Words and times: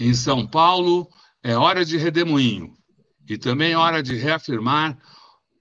Em 0.00 0.14
São 0.14 0.46
Paulo, 0.46 1.06
é 1.42 1.54
hora 1.54 1.84
de 1.84 1.98
redemoinho 1.98 2.74
e 3.28 3.36
também 3.36 3.72
é 3.72 3.76
hora 3.76 4.02
de 4.02 4.14
reafirmar 4.14 4.98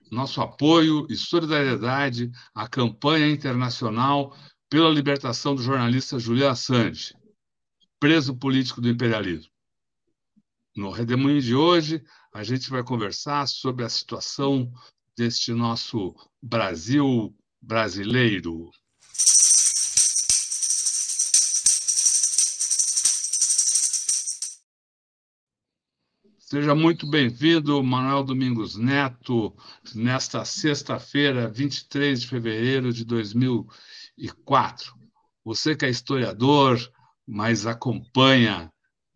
nosso 0.10 0.40
apoio 0.40 1.06
e 1.10 1.16
solidariedade 1.18 2.32
à 2.56 2.66
campanha 2.66 3.30
internacional 3.30 4.34
pela 4.70 4.90
libertação 4.90 5.54
do 5.54 5.62
jornalista 5.62 6.18
Julian 6.18 6.52
Assange, 6.52 7.14
preso 8.00 8.34
político 8.34 8.80
do 8.80 8.88
imperialismo. 8.88 9.52
No 10.74 10.90
Redemoinho 10.90 11.42
de 11.42 11.54
hoje, 11.54 12.02
a 12.34 12.42
gente 12.42 12.70
vai 12.70 12.82
conversar 12.82 13.46
sobre 13.46 13.84
a 13.84 13.90
situação 13.90 14.72
deste 15.18 15.52
nosso 15.52 16.16
Brasil 16.42 17.36
brasileiro. 17.62 18.72
Seja 26.50 26.74
muito 26.74 27.06
bem-vindo, 27.06 27.84
Manuel 27.84 28.24
Domingos 28.24 28.76
Neto, 28.76 29.56
nesta 29.94 30.44
sexta-feira, 30.44 31.48
23 31.48 32.22
de 32.22 32.28
fevereiro 32.28 32.92
de 32.92 33.06
2004. 33.06 34.96
Você 35.46 35.76
que 35.76 35.86
é 35.86 35.92
historiador, 35.92 36.80
mas 37.24 37.68
acompanha, 37.68 38.74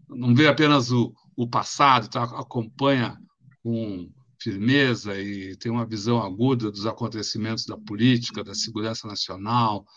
não 0.08 0.36
vê 0.36 0.46
apenas 0.46 0.92
o, 0.92 1.12
o 1.36 1.50
passado, 1.50 2.08
tá? 2.08 2.22
acompanha 2.22 3.18
com 3.64 4.12
firmeza 4.40 5.20
e 5.20 5.56
tem 5.56 5.72
uma 5.72 5.88
visão 5.88 6.22
aguda 6.22 6.70
dos 6.70 6.86
acontecimentos 6.86 7.66
da 7.66 7.76
política, 7.76 8.44
da 8.44 8.54
segurança 8.54 9.08
nacional, 9.08 9.88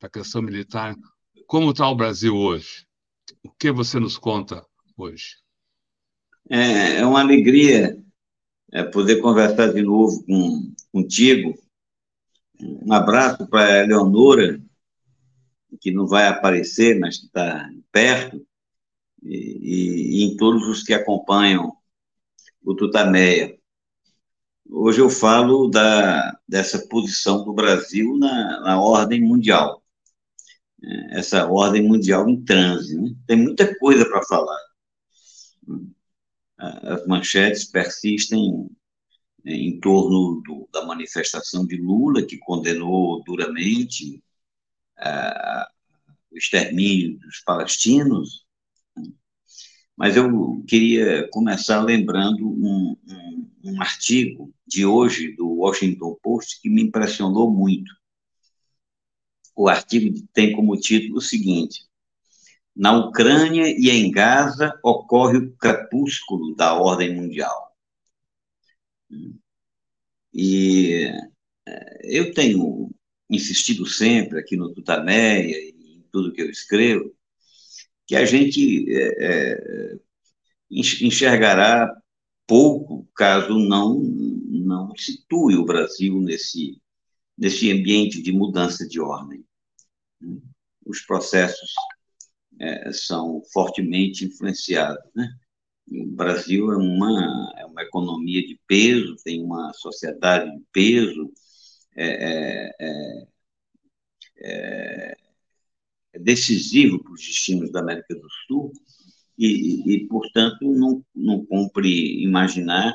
da 0.00 0.08
questão 0.08 0.40
militar. 0.40 0.94
Como 1.48 1.72
está 1.72 1.88
o 1.88 1.96
Brasil 1.96 2.36
hoje? 2.36 2.86
O 3.42 3.50
que 3.50 3.72
você 3.72 3.98
nos 3.98 4.16
conta 4.16 4.64
hoje? 4.96 5.45
É, 6.48 6.98
é 6.98 7.06
uma 7.06 7.20
alegria 7.20 7.98
é, 8.72 8.82
poder 8.84 9.20
conversar 9.20 9.72
de 9.72 9.82
novo 9.82 10.24
com, 10.24 10.74
contigo. 10.92 11.54
Um 12.60 12.92
abraço 12.92 13.46
para 13.48 13.82
a 13.82 13.86
Leonora, 13.86 14.60
que 15.80 15.90
não 15.90 16.06
vai 16.06 16.28
aparecer, 16.28 16.98
mas 16.98 17.18
que 17.18 17.26
está 17.26 17.68
perto, 17.92 18.46
e, 19.22 20.20
e, 20.20 20.24
em 20.24 20.36
todos 20.36 20.66
os 20.68 20.82
que 20.82 20.94
acompanham 20.94 21.76
o 22.62 22.74
Tutameia. 22.74 23.58
Hoje 24.68 25.00
eu 25.00 25.10
falo 25.10 25.68
da, 25.68 26.38
dessa 26.48 26.86
posição 26.86 27.44
do 27.44 27.52
Brasil 27.52 28.16
na, 28.16 28.60
na 28.60 28.80
ordem 28.80 29.20
mundial, 29.20 29.82
é, 30.82 31.18
essa 31.18 31.46
ordem 31.46 31.82
mundial 31.82 32.28
em 32.28 32.42
transe. 32.44 32.96
Né? 32.96 33.14
Tem 33.26 33.36
muita 33.36 33.76
coisa 33.78 34.04
para 34.08 34.22
falar 34.24 34.58
as 36.58 37.06
manchetes 37.06 37.64
persistem 37.64 38.68
em 39.44 39.78
torno 39.78 40.42
do, 40.42 40.68
da 40.72 40.84
manifestação 40.84 41.66
de 41.66 41.76
Lula, 41.76 42.24
que 42.24 42.38
condenou 42.38 43.22
duramente 43.24 44.22
uh, 44.98 45.66
o 46.30 46.36
extermínio 46.36 47.18
dos 47.18 47.40
palestinos, 47.40 48.44
mas 49.96 50.16
eu 50.16 50.62
queria 50.66 51.26
começar 51.30 51.80
lembrando 51.80 52.46
um, 52.46 52.96
um, 53.08 53.50
um, 53.64 53.80
artigo 53.80 54.52
de 54.66 54.84
hoje 54.84 55.32
do 55.34 55.48
Washington 55.48 56.18
Post 56.22 56.60
que 56.60 56.68
me 56.68 56.82
impressionou 56.82 57.50
muito. 57.50 57.90
O 59.54 59.68
artigo 59.68 60.14
tem 60.34 60.52
como 60.52 60.76
título 60.76 61.16
o 61.16 61.22
seguinte: 61.22 61.85
na 62.76 62.92
Ucrânia 62.92 63.68
e 63.68 63.88
em 63.88 64.10
Gaza 64.10 64.78
ocorre 64.84 65.38
o 65.38 65.56
crepúsculo 65.56 66.54
da 66.54 66.74
ordem 66.74 67.14
mundial. 67.14 67.74
E 70.34 71.10
eh, 71.66 71.98
eu 72.04 72.34
tenho 72.34 72.90
insistido 73.30 73.86
sempre 73.86 74.38
aqui 74.38 74.56
no 74.56 74.72
Tutameia 74.74 75.56
e 75.56 75.96
em 75.96 76.04
tudo 76.12 76.32
que 76.32 76.42
eu 76.42 76.50
escrevo, 76.50 77.14
que 78.06 78.14
a 78.14 78.24
gente 78.24 78.86
é, 78.88 79.98
enxergará 80.70 81.90
pouco 82.46 83.08
caso 83.14 83.58
não 83.58 83.98
não 83.98 84.94
situe 84.96 85.56
o 85.56 85.64
Brasil 85.64 86.20
nesse 86.20 86.80
nesse 87.36 87.70
ambiente 87.70 88.22
de 88.22 88.32
mudança 88.32 88.86
de 88.88 89.00
ordem. 89.00 89.44
Os 90.86 91.00
processos 91.02 91.74
é, 92.58 92.92
são 92.92 93.42
fortemente 93.52 94.24
influenciados. 94.24 95.04
Né? 95.14 95.28
O 95.88 96.06
Brasil 96.06 96.72
é 96.72 96.76
uma, 96.76 97.54
é 97.58 97.66
uma 97.66 97.82
economia 97.82 98.44
de 98.46 98.58
peso, 98.66 99.16
tem 99.24 99.42
uma 99.42 99.72
sociedade 99.74 100.50
de 100.50 100.64
peso, 100.72 101.32
é, 101.96 102.06
é, 102.06 102.76
é, 102.80 103.26
é, 104.38 105.16
é 106.12 106.18
decisivo 106.18 107.02
para 107.02 107.12
os 107.12 107.20
destinos 107.20 107.70
da 107.72 107.80
América 107.80 108.14
do 108.14 108.28
Sul, 108.46 108.72
e, 109.38 109.82
e, 109.94 110.06
portanto, 110.08 110.62
não, 110.62 111.04
não 111.14 111.44
cumpre 111.44 112.22
imaginar 112.22 112.92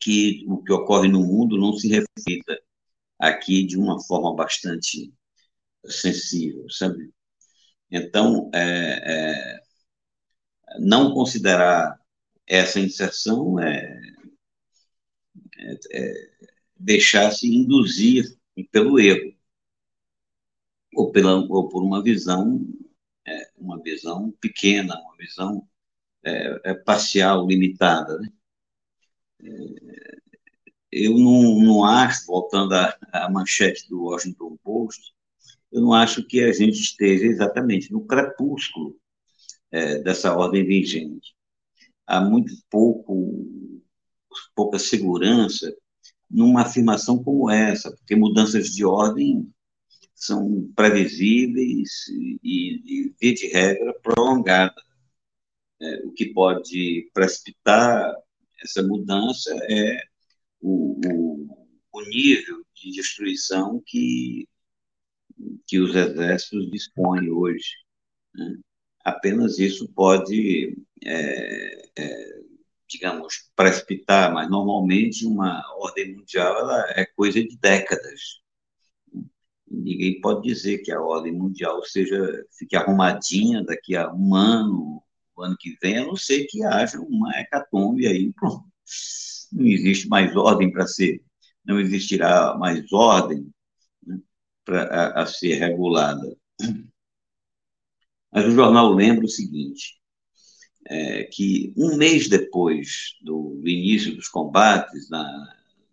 que 0.00 0.44
o 0.48 0.62
que 0.62 0.72
ocorre 0.72 1.08
no 1.08 1.20
mundo 1.20 1.56
não 1.56 1.72
se 1.72 1.88
reflita 1.88 2.58
aqui 3.18 3.64
de 3.64 3.76
uma 3.78 4.00
forma 4.04 4.34
bastante 4.34 5.12
sensível, 5.86 6.66
sabe? 6.70 7.12
Então, 7.90 8.50
é, 8.54 9.58
é, 9.58 9.62
não 10.80 11.12
considerar 11.14 12.00
essa 12.46 12.80
inserção 12.80 13.58
é, 13.60 14.00
é, 15.58 15.78
é 15.92 16.30
deixar-se 16.76 17.46
induzir 17.46 18.24
pelo 18.70 18.98
erro 19.00 19.34
ou, 20.94 21.10
pela, 21.12 21.36
ou 21.36 21.68
por 21.68 21.82
uma 21.82 22.02
visão 22.02 22.60
é, 23.26 23.50
uma 23.56 23.80
visão 23.82 24.30
pequena, 24.40 24.98
uma 25.00 25.16
visão 25.16 25.68
é, 26.24 26.74
parcial, 26.74 27.46
limitada. 27.46 28.18
Né? 28.18 28.28
eu 30.92 31.18
não, 31.18 31.60
não 31.60 31.84
acho, 31.84 32.26
voltando 32.26 32.72
à, 32.74 32.96
à 33.12 33.30
manchete 33.30 33.88
do 33.88 34.04
Washington 34.04 34.56
Post, 34.62 35.14
eu 35.72 35.80
não 35.80 35.92
acho 35.92 36.26
que 36.26 36.40
a 36.40 36.52
gente 36.52 36.80
esteja 36.80 37.26
exatamente 37.26 37.92
no 37.92 38.06
crepúsculo 38.06 38.96
é, 39.70 39.98
dessa 39.98 40.34
ordem 40.36 40.64
vigente. 40.64 41.34
Há 42.06 42.20
muito 42.20 42.52
pouco, 42.70 43.44
pouca 44.54 44.78
segurança 44.78 45.74
numa 46.30 46.62
afirmação 46.62 47.22
como 47.22 47.50
essa, 47.50 47.90
porque 47.90 48.16
mudanças 48.16 48.68
de 48.68 48.84
ordem 48.84 49.48
são 50.14 50.70
previsíveis 50.74 52.06
e, 52.42 53.14
e 53.20 53.34
de 53.34 53.48
regra, 53.48 53.94
prolongadas. 54.02 54.84
É, 55.80 56.06
o 56.06 56.12
que 56.12 56.32
pode 56.32 57.10
precipitar 57.12 58.14
essa 58.62 58.82
mudança 58.82 59.54
é 59.68 60.02
o, 60.60 60.98
o, 61.06 61.68
o 61.92 62.02
nível 62.02 62.64
de 62.74 62.92
destruição 62.92 63.82
que 63.84 64.48
que 65.66 65.78
os 65.78 65.94
exércitos 65.94 66.70
dispõem 66.70 67.30
hoje. 67.30 67.72
Né? 68.34 68.56
Apenas 69.04 69.58
isso 69.58 69.88
pode, 69.94 70.76
é, 71.04 71.88
é, 71.96 72.40
digamos, 72.88 73.50
precipitar, 73.54 74.32
mas 74.32 74.50
normalmente 74.50 75.26
uma 75.26 75.62
ordem 75.78 76.16
mundial 76.16 76.70
é 76.90 77.04
coisa 77.04 77.42
de 77.42 77.56
décadas. 77.58 78.40
Ninguém 79.68 80.20
pode 80.20 80.42
dizer 80.42 80.78
que 80.78 80.92
a 80.92 81.00
ordem 81.00 81.32
mundial 81.32 81.82
seja 81.84 82.44
fique 82.58 82.76
arrumadinha 82.76 83.64
daqui 83.64 83.96
a 83.96 84.12
um 84.12 84.34
ano, 84.34 85.02
o 85.36 85.42
ano 85.42 85.56
que 85.58 85.76
vem, 85.82 85.98
a 85.98 86.06
não 86.06 86.16
ser 86.16 86.46
que 86.46 86.64
haja 86.64 86.98
uma 86.98 87.30
hecatombe 87.38 88.06
aí, 88.06 88.32
pronto. 88.32 88.64
Não 89.52 89.64
existe 89.64 90.08
mais 90.08 90.34
ordem 90.36 90.70
para 90.70 90.86
ser, 90.86 91.22
não 91.64 91.80
existirá 91.80 92.56
mais 92.56 92.92
ordem 92.92 93.52
pra, 94.66 94.82
a, 94.82 95.22
a 95.22 95.26
ser 95.26 95.54
regulada. 95.54 96.36
Mas 98.30 98.44
o 98.44 98.50
jornal 98.50 98.92
lembra 98.92 99.24
o 99.24 99.28
seguinte, 99.28 99.98
é, 100.84 101.24
que 101.24 101.72
um 101.76 101.96
mês 101.96 102.28
depois 102.28 103.16
do, 103.22 103.58
do 103.62 103.68
início 103.68 104.14
dos 104.14 104.28
combates 104.28 105.08
na, 105.08 105.22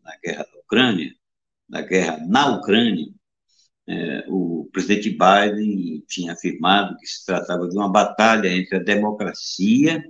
na, 0.04 0.18
guerra 0.22 0.44
da 0.44 0.60
Ucrânia, 0.60 1.16
na 1.70 1.81
guerra 1.81 2.18
na 2.28 2.58
Ucrânia, 2.58 3.08
é, 3.88 4.25
o 4.28 4.70
presidente 4.72 5.10
Biden 5.10 6.04
tinha 6.08 6.34
afirmado 6.34 6.98
que 6.98 7.08
se 7.08 7.25
tratava 7.25 7.68
de 7.68 7.75
uma 7.75 7.90
batalha 7.90 8.48
entre 8.50 8.78
a 8.78 8.84
democracia 8.84 10.04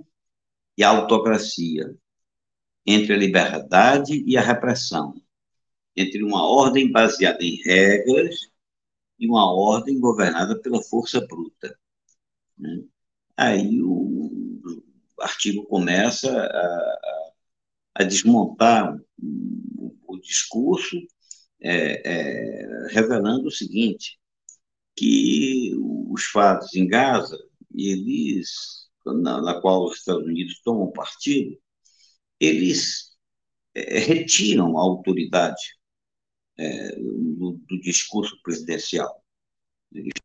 e 0.76 0.82
a 0.82 0.88
autocracia, 0.88 1.94
entre 2.86 3.14
a 3.14 3.16
liberdade 3.16 4.22
e 4.26 4.36
a 4.36 4.42
repressão, 4.42 5.14
entre 5.96 6.22
uma 6.22 6.44
ordem 6.46 6.90
baseada 6.90 7.42
em 7.42 7.56
regras 7.64 8.53
uma 9.28 9.52
ordem 9.52 10.00
governada 10.00 10.60
pela 10.60 10.82
força 10.82 11.20
bruta. 11.26 11.76
Né? 12.58 12.84
Aí 13.36 13.82
o, 13.82 14.34
artigo 15.20 15.64
começa 15.64 16.30
a, 16.30 17.32
a 17.96 18.04
desmontar 18.04 18.96
o, 19.18 19.96
o 20.06 20.20
discurso, 20.20 20.96
é, 21.60 22.02
é, 22.04 22.88
revelando 22.90 23.48
o 23.48 23.52
seguinte, 23.52 24.18
que 24.96 25.72
os 26.10 26.24
fatos 26.24 26.74
em 26.74 26.86
Gaza, 26.86 27.38
eles, 27.74 28.88
na, 29.04 29.40
na 29.42 29.60
qual 29.60 29.86
os 29.86 29.98
Estados 29.98 30.24
Unidos 30.24 30.60
tomam 30.62 30.92
partido, 30.92 31.58
eles 32.38 33.16
é, 33.74 33.98
retiram 33.98 34.78
a 34.78 34.82
autoridade 34.82 35.76
é, 36.58 36.96
do, 36.96 37.60
do, 37.68 37.80
discurso 37.80 38.40
presidencial 38.42 39.24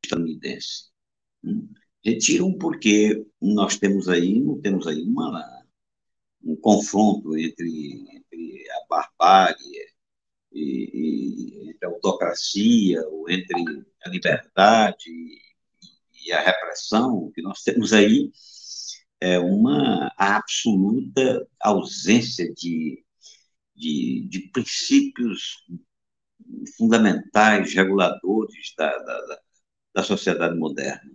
estadunidense. 0.03 0.89
Retiram 2.03 2.57
porque 2.57 3.25
nós 3.41 3.77
temos 3.77 4.07
aí, 4.07 4.39
não 4.39 4.59
temos 4.61 4.87
aí 4.87 5.01
uma, 5.03 5.65
um 6.43 6.55
confronto 6.55 7.37
entre, 7.37 8.05
entre 8.11 8.65
a 8.71 8.87
barbárie 8.89 9.89
e, 10.51 10.91
e, 10.93 11.69
entre 11.69 11.85
a 11.85 11.89
autocracia, 11.89 13.01
ou 13.07 13.29
entre 13.29 13.85
a 14.03 14.09
liberdade 14.09 15.09
e, 15.09 16.27
e 16.27 16.31
a 16.31 16.41
repressão, 16.41 17.15
o 17.15 17.31
que 17.31 17.41
nós 17.41 17.61
temos 17.63 17.93
aí 17.93 18.31
é 19.21 19.37
uma 19.37 20.11
absoluta 20.17 21.47
ausência 21.59 22.51
de, 22.53 23.03
de, 23.75 24.27
de 24.29 24.39
princípios 24.49 25.65
fundamentais, 26.77 27.73
reguladores 27.73 28.73
da, 28.77 28.89
da, 28.97 29.39
da 29.95 30.03
sociedade 30.03 30.57
moderna. 30.57 31.11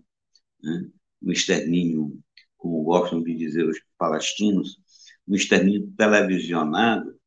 Né? 0.62 0.90
O 1.22 1.32
extermínio, 1.32 2.20
como 2.56 2.82
gostam 2.82 3.22
de 3.22 3.34
dizer 3.34 3.66
os 3.66 3.78
palestinos, 3.98 4.78
um 5.26 5.34
extermínio 5.34 5.92
televisionado 5.96 7.18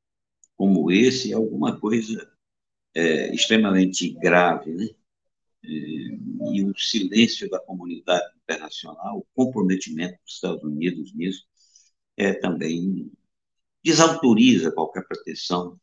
como 0.56 0.92
esse 0.92 1.32
é 1.32 1.36
alguma 1.36 1.80
coisa 1.80 2.30
é, 2.96 3.34
extremamente 3.34 4.10
grave, 4.14 4.74
né? 4.74 4.88
É, 5.64 5.70
e 6.54 6.64
o 6.64 6.76
silêncio 6.78 7.50
da 7.50 7.60
comunidade 7.60 8.26
internacional, 8.44 9.20
o 9.20 9.28
comprometimento 9.36 10.18
dos 10.24 10.34
Estados 10.34 10.64
Unidos 10.64 11.14
nisso, 11.14 11.46
é 12.16 12.34
também 12.34 13.12
desautoriza 13.84 14.72
qualquer 14.72 15.06
proteção 15.08 15.80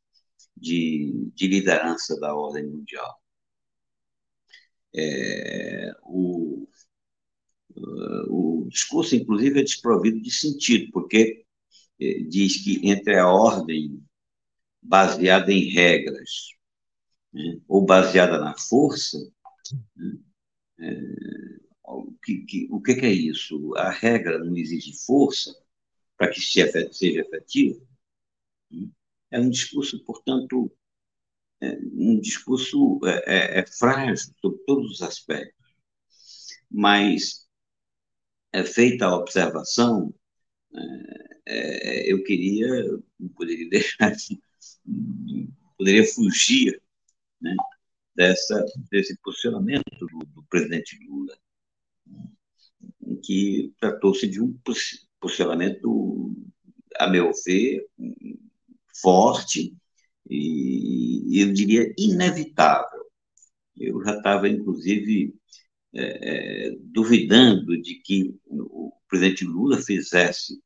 de, 0.57 1.31
de 1.35 1.47
liderança 1.49 2.19
da 2.21 2.35
ordem 2.35 2.67
mundial. 2.67 3.21
É, 4.95 5.93
o, 6.05 6.69
o 8.29 8.67
discurso, 8.69 9.17
inclusive, 9.17 9.61
é 9.61 9.65
desprovido 9.65 10.21
de 10.21 10.31
sentido, 10.31 10.91
porque 10.93 11.45
é, 12.01 12.19
diz 12.21 12.63
que 12.63 12.87
entre 12.89 13.19
a 13.19 13.29
ordem 13.29 14.03
baseada 14.83 15.53
em 15.53 15.71
regras 15.71 16.51
né, 17.33 17.61
ou 17.69 17.85
baseada 17.85 18.39
na 18.39 18.57
força, 18.57 19.19
né, 19.97 20.19
é, 20.81 21.01
o, 21.85 22.13
que, 22.23 22.45
que, 22.45 22.69
o 22.71 22.81
que, 22.81 22.93
é 22.93 23.11
isso? 23.11 23.75
A 23.77 23.91
regra 23.91 24.39
não 24.39 24.57
exige 24.57 24.93
força 25.05 25.55
para 26.17 26.31
que 26.31 26.41
seja 26.41 27.21
efetivo? 27.21 27.87
Né? 28.71 28.89
É 29.35 29.41
um 29.41 29.51
discurso, 29.51 29.99
portanto, 30.05 30.71
é 31.61 31.77
um 31.93 32.21
discurso 32.21 33.01
é, 33.05 33.59
é, 33.59 33.59
é 33.59 33.67
frágil 33.67 34.33
sobre 34.41 34.61
todos 34.65 34.93
os 34.93 35.03
aspectos, 35.03 35.67
mas 36.71 37.49
é 38.53 38.63
feita 38.63 39.07
a 39.07 39.17
observação, 39.17 40.15
é, 41.47 42.07
é 42.07 42.13
eu 42.13 42.23
queria, 42.23 42.69
poderia 43.35 43.69
deixar 43.71 44.13
de, 44.13 44.41
poderia 45.77 46.07
fugir 46.07 46.81
né, 47.41 47.57
dessa, 48.15 48.65
desse 48.89 49.19
posicionamento 49.21 49.99
do, 49.99 50.19
do 50.27 50.45
presidente 50.45 50.97
Lula, 51.09 51.37
que 53.25 53.75
tratou-se 53.81 54.29
de 54.29 54.41
um 54.41 54.57
posicionamento, 55.19 56.33
a 57.01 57.09
meu 57.09 57.33
ver, 57.45 57.85
forte 59.01 59.75
e, 60.29 61.43
eu 61.43 61.53
diria, 61.53 61.93
inevitável. 61.99 63.05
Eu 63.77 64.03
já 64.05 64.17
estava, 64.17 64.49
inclusive, 64.49 65.35
é, 65.95 66.69
é, 66.69 66.77
duvidando 66.81 67.81
de 67.81 67.97
que 68.03 68.35
o 68.49 68.93
presidente 69.09 69.45
Lula 69.45 69.79
fizesse 69.81 70.61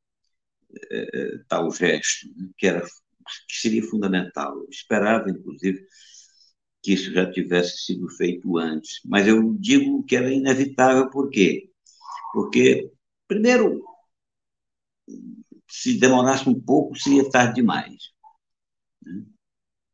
é, 0.91 1.21
é 1.21 1.39
tal 1.49 1.71
gesto, 1.71 2.29
né, 2.37 2.49
que, 2.57 2.67
era, 2.67 2.83
que 2.83 3.57
seria 3.57 3.83
fundamental. 3.83 4.57
Eu 4.59 4.69
esperava, 4.71 5.31
inclusive, 5.31 5.87
que 6.83 6.93
isso 6.93 7.13
já 7.13 7.31
tivesse 7.31 7.79
sido 7.79 8.09
feito 8.11 8.57
antes. 8.59 9.01
Mas 9.05 9.27
eu 9.27 9.55
digo 9.59 10.05
que 10.05 10.17
era 10.17 10.33
inevitável, 10.33 11.11
por 11.11 11.31
quê? 11.31 11.71
Porque, 12.33 12.91
primeiro, 13.27 13.83
se 15.69 15.99
demorasse 15.99 16.49
um 16.49 16.59
pouco, 16.59 16.99
seria 16.99 17.29
tarde 17.31 17.57
demais. 17.57 18.11
Né? 19.09 19.25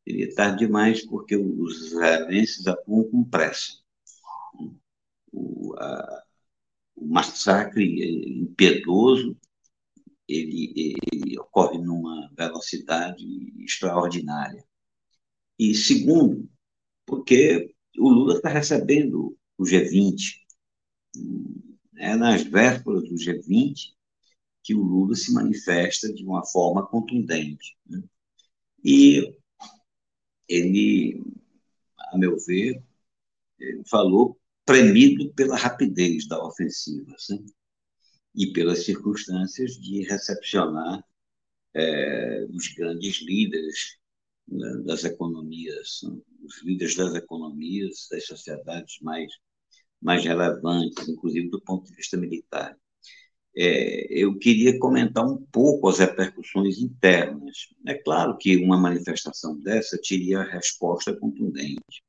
Seria 0.07 0.35
tarde 0.35 0.59
demais 0.59 1.05
porque 1.05 1.35
os 1.35 1.87
israelenses 1.87 2.67
atuam 2.67 3.09
com 3.09 3.23
pressa. 3.23 3.73
O, 5.31 5.73
a, 5.77 6.23
o 6.95 7.07
massacre 7.07 7.83
impiedoso 8.39 9.37
ele, 10.27 10.95
ele, 11.11 11.39
ocorre 11.39 11.77
numa 11.77 12.31
velocidade 12.35 13.23
extraordinária. 13.63 14.63
E 15.57 15.73
segundo, 15.73 16.49
porque 17.05 17.73
o 17.97 18.09
Lula 18.09 18.35
está 18.35 18.49
recebendo 18.49 19.37
o 19.57 19.63
G20. 19.63 20.17
É 21.97 22.15
nas 22.15 22.43
vésperas 22.43 23.03
do 23.03 23.15
G20 23.15 23.93
que 24.63 24.73
o 24.73 24.81
Lula 24.81 25.15
se 25.15 25.31
manifesta 25.31 26.11
de 26.11 26.25
uma 26.25 26.43
forma 26.45 26.85
contundente. 26.87 27.77
Né? 27.85 28.03
E 28.87 29.35
ele, 30.47 31.19
a 31.97 32.17
meu 32.19 32.37
ver, 32.37 32.83
falou 33.89 34.39
premido 34.63 35.33
pela 35.33 35.57
rapidez 35.57 36.27
da 36.27 36.39
ofensiva 36.45 37.15
e 38.35 38.53
pelas 38.53 38.85
circunstâncias 38.85 39.71
de 39.71 40.03
recepcionar 40.03 41.03
é, 41.73 42.45
os 42.51 42.67
grandes 42.75 43.23
líderes 43.23 43.97
né, 44.47 44.83
das 44.85 45.03
economias, 45.03 46.03
os 46.43 46.61
líderes 46.63 46.95
das 46.95 47.15
economias, 47.15 48.07
das 48.11 48.27
sociedades 48.27 48.99
mais, 49.01 49.33
mais 49.99 50.23
relevantes, 50.23 51.07
inclusive 51.07 51.49
do 51.49 51.59
ponto 51.59 51.89
de 51.89 51.95
vista 51.95 52.17
militar 52.17 52.77
é, 53.57 54.07
eu 54.09 54.37
queria 54.37 54.77
comentar 54.79 55.25
um 55.25 55.37
pouco 55.51 55.87
as 55.89 55.99
repercussões 55.99 56.77
internas. 56.79 57.69
É 57.87 57.93
claro 57.95 58.37
que 58.37 58.57
uma 58.57 58.77
manifestação 58.77 59.57
dessa 59.59 59.97
teria 59.97 60.43
resposta 60.43 61.15
contundente 61.15 62.03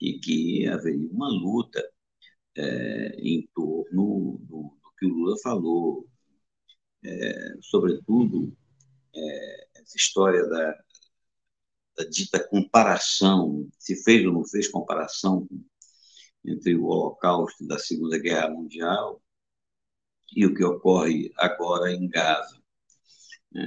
e 0.00 0.18
que 0.18 0.66
haveria 0.68 1.08
uma 1.10 1.28
luta 1.28 1.82
é, 2.56 3.16
em 3.18 3.48
torno 3.54 4.38
do, 4.42 4.76
do, 4.80 4.92
que 4.98 5.06
o 5.06 5.10
Lula 5.10 5.36
falou, 5.42 6.06
é, 7.04 7.54
sobretudo 7.62 8.56
é, 9.14 9.68
essa 9.76 9.96
história 9.96 10.46
da, 10.46 10.72
da, 11.96 12.04
dita 12.10 12.42
comparação, 12.48 13.68
se 13.78 14.02
fez 14.02 14.24
ou 14.26 14.32
não 14.32 14.44
fez 14.46 14.68
comparação 14.68 15.48
entre 16.44 16.74
o 16.76 16.84
Holocausto 16.86 17.66
da 17.66 17.78
Segunda 17.78 18.18
Guerra 18.18 18.50
Mundial 18.50 19.23
e 20.34 20.46
o 20.46 20.54
que 20.54 20.64
ocorre 20.64 21.32
agora 21.36 21.92
em 21.92 22.08
Gaza. 22.08 22.58
É, 23.54 23.60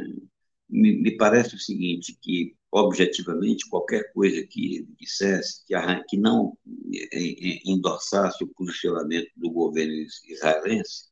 me, 0.70 1.16
parece 1.18 1.56
o 1.56 1.60
seguinte, 1.60 2.18
que 2.22 2.56
objetivamente 2.72 3.70
qualquer 3.70 4.12
coisa 4.14 4.46
que 4.46 4.76
ele 4.76 4.96
dissesse 5.00 5.66
que, 5.66 5.74
que 6.10 6.18
não 6.18 6.58
endossasse 7.66 8.44
o 8.44 8.48
posicionamento 8.48 9.32
do 9.36 9.50
governo 9.50 9.94
israelense 10.28 11.06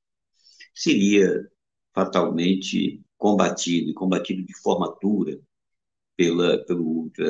seria 0.74 1.50
fatalmente 1.94 3.02
combatido, 3.18 3.94
combatido 3.94 4.44
de 4.44 4.54
forma 4.60 4.98
dura 5.02 5.40
pela, 6.18 6.64
pelo 6.66 6.84
ultra, 6.84 7.26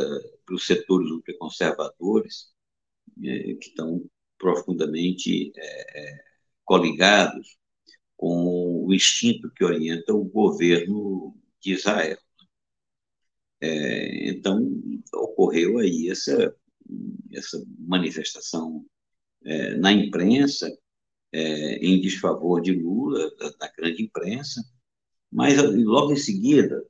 pelos 0.45 0.65
setores 0.65 1.09
ultraconservadores, 1.11 2.51
é, 3.23 3.53
que 3.55 3.69
estão 3.69 4.03
profundamente 4.37 5.51
é, 5.55 6.01
é 6.01 6.23
coligados 6.65 7.57
com 8.17 8.85
o 8.85 8.93
instinto 8.93 9.51
que 9.51 9.63
orienta 9.63 10.13
o 10.13 10.23
governo 10.23 11.35
de 11.61 11.73
Israel. 11.73 12.17
É, 13.61 14.29
então, 14.29 14.59
ocorreu 15.13 15.79
aí 15.79 16.09
essa, 16.09 16.55
essa 17.33 17.63
manifestação 17.79 18.85
é, 19.43 19.75
na 19.77 19.91
imprensa, 19.91 20.71
é, 21.31 21.75
em 21.77 21.99
desfavor 22.01 22.61
de 22.61 22.73
Lula, 22.73 23.31
da, 23.37 23.49
da, 23.51 23.71
grande 23.77 24.03
imprensa, 24.03 24.61
mas 25.31 25.57
logo 25.57 26.13
em 26.13 26.17
seguida, 26.17 26.83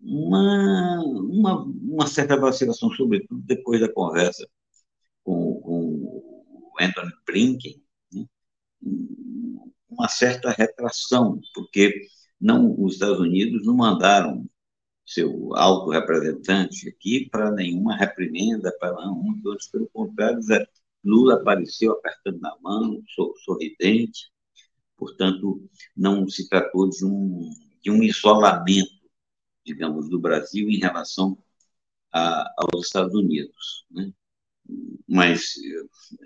uma, 0.00 1.02
uma, 1.04 1.62
uma 1.64 2.06
certa 2.06 2.36
vacilação, 2.36 2.90
sobretudo 2.92 3.40
depois 3.42 3.80
da 3.80 3.92
conversa 3.92 4.48
com, 5.24 5.60
com 5.60 5.76
o 6.04 6.74
Anthony 6.80 7.12
Blinken, 7.26 7.82
né? 8.12 8.26
Uma 9.92 10.08
certa 10.08 10.50
retração, 10.50 11.40
porque 11.54 12.06
não 12.40 12.74
os 12.80 12.94
Estados 12.94 13.20
Unidos 13.20 13.64
não 13.66 13.76
mandaram 13.76 14.48
seu 15.04 15.54
alto 15.54 15.90
representante 15.90 16.88
aqui 16.88 17.28
para 17.30 17.50
nenhuma 17.50 17.96
reprimenda, 17.96 18.72
para 18.78 18.94
nenhum, 18.94 19.70
pelo 19.70 19.88
contrário, 19.88 20.40
Lula 21.04 21.34
apareceu 21.34 21.92
apertando 21.92 22.40
na 22.40 22.56
mão, 22.60 23.02
sorridente, 23.44 24.30
portanto, 24.96 25.68
não 25.96 26.28
se 26.28 26.48
tratou 26.48 26.88
de 26.88 27.04
um, 27.04 27.50
de 27.82 27.90
um 27.90 28.02
isolamento, 28.02 29.02
digamos, 29.64 30.08
do 30.08 30.20
Brasil 30.20 30.68
em 30.70 30.78
relação 30.78 31.36
a, 32.12 32.48
aos 32.58 32.86
Estados 32.86 33.14
Unidos. 33.14 33.84
Né? 33.90 34.12
Mas 35.08 35.54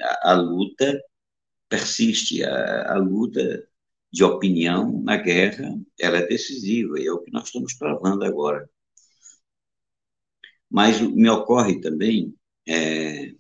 a, 0.01 0.33
a 0.33 0.35
luta 0.35 1.01
persiste, 1.69 2.45
a, 2.45 2.95
a 2.95 2.99
luta 2.99 3.67
de 4.13 4.25
opinião 4.25 5.03
na 5.03 5.17
guerra, 5.17 5.79
ela 6.01 6.19
é 6.19 6.27
decisiva, 6.27 6.99
e 6.99 7.07
é 7.07 7.13
o 7.13 7.21
que 7.21 7.33
nós 7.33 7.47
estamos 7.47 7.75
travando 7.77 8.25
agora. 8.25 8.69
Mas 10.71 11.01
me 11.01 11.29
ocorre 11.29 11.81
também 11.81 12.35
é, 12.67 13.35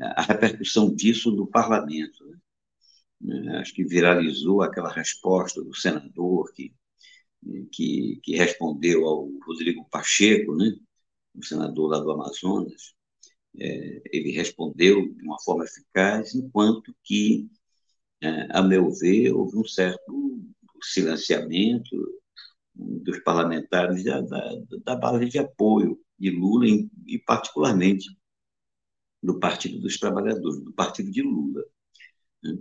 a 0.00 0.22
repercussão 0.22 0.94
disso 0.94 1.30
no 1.30 1.46
parlamento. 1.46 2.24
Né? 3.20 3.58
Acho 3.58 3.74
que 3.74 3.84
viralizou 3.84 4.62
aquela 4.62 4.92
resposta 4.92 5.62
do 5.62 5.74
senador 5.74 6.52
que, 6.52 6.74
que, 7.72 8.20
que 8.22 8.36
respondeu 8.36 9.06
ao 9.06 9.28
Rodrigo 9.46 9.88
Pacheco, 9.90 10.54
né? 10.56 10.72
o 11.34 11.44
senador 11.44 11.90
lá 11.90 12.00
do 12.00 12.10
Amazonas. 12.10 12.97
É, 13.60 14.02
ele 14.12 14.30
respondeu 14.30 15.08
de 15.14 15.22
uma 15.22 15.38
forma 15.40 15.64
eficaz, 15.64 16.34
enquanto 16.34 16.94
que 17.02 17.48
é, 18.20 18.48
a 18.50 18.62
meu 18.62 18.90
ver, 18.90 19.32
houve 19.32 19.56
um 19.56 19.64
certo 19.64 20.40
silenciamento 20.82 21.96
dos 22.74 23.18
parlamentares 23.20 24.04
da, 24.04 24.20
da, 24.20 24.54
da 24.84 24.96
base 24.96 25.26
de 25.26 25.38
apoio 25.38 26.00
de 26.18 26.30
Lula, 26.30 26.66
e 27.06 27.18
particularmente 27.18 28.08
do 29.22 29.38
Partido 29.38 29.80
dos 29.80 29.98
Trabalhadores, 29.98 30.62
do 30.62 30.72
Partido 30.72 31.10
de 31.10 31.22
Lula. 31.22 31.64
Né? 32.42 32.58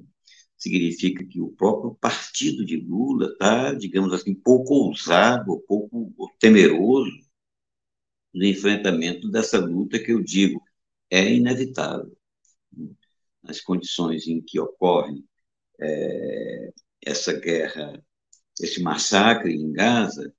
Significa 0.58 1.24
que 1.24 1.40
o 1.40 1.50
próprio 1.50 1.96
partido 1.96 2.66
de 2.66 2.78
Lula 2.78 3.28
está, 3.32 3.74
digamos 3.74 4.12
assim, 4.12 4.34
pouco 4.34 4.74
ousado, 4.74 5.60
pouco 5.68 6.12
temeroso 6.40 7.12
no 8.34 8.44
enfrentamento 8.44 9.30
dessa 9.30 9.60
luta 9.60 10.00
que 10.00 10.12
eu 10.12 10.24
digo 10.24 10.62
é 11.10 11.34
inevitável. 11.34 12.16
As 13.44 13.62
condições 13.62 14.28
em 14.28 14.42
que 14.42 14.60
ocorre 14.60 15.24
é, 15.80 16.74
essa 17.06 17.34
guerra, 17.34 18.04
esse 18.60 18.82
massacre 18.82 19.54
em 19.54 19.72
Gaza, 19.72 20.34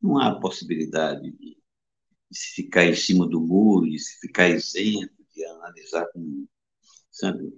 não 0.00 0.18
há 0.18 0.38
possibilidade 0.40 1.30
de, 1.32 1.56
se 2.32 2.62
ficar 2.62 2.84
em 2.86 2.94
cima 2.94 3.26
do 3.26 3.40
muro, 3.40 3.88
de 3.88 3.98
se 3.98 4.18
ficar 4.20 4.48
isento, 4.48 5.14
de 5.34 5.44
analisar 5.44 6.06
com, 6.12 6.46
sabe, 7.10 7.52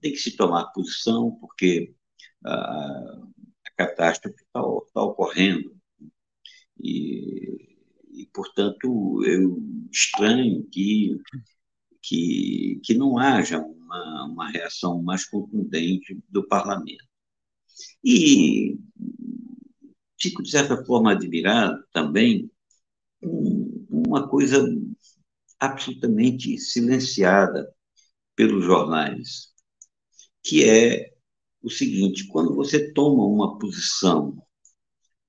tem 0.00 0.12
que 0.12 0.18
se 0.18 0.36
tomar 0.36 0.72
posição, 0.72 1.32
porque 1.40 1.94
a, 2.44 2.52
a 2.54 3.70
catástrofe 3.76 4.42
está 4.42 4.60
tá 4.92 5.02
ocorrendo. 5.02 5.74
E, 6.80 7.76
e, 8.12 8.26
portanto, 8.32 9.22
eu 9.24 9.62
estranho 9.90 10.64
que, 10.70 11.16
que, 12.06 12.80
que 12.84 12.94
não 12.94 13.18
haja 13.18 13.58
uma, 13.58 14.26
uma 14.26 14.50
reação 14.50 15.02
mais 15.02 15.24
contundente 15.24 16.18
do 16.28 16.46
parlamento. 16.46 17.04
E 18.04 18.78
fico, 20.20 20.42
de 20.42 20.50
certa 20.50 20.84
forma, 20.84 21.12
admirado 21.12 21.82
também 21.92 22.50
com 23.22 23.86
uma 23.88 24.28
coisa 24.28 24.62
absolutamente 25.58 26.58
silenciada 26.58 27.72
pelos 28.36 28.64
jornais, 28.64 29.52
que 30.42 30.68
é 30.68 31.14
o 31.62 31.70
seguinte: 31.70 32.26
quando 32.28 32.54
você 32.54 32.92
toma 32.92 33.24
uma 33.24 33.58
posição 33.58 34.36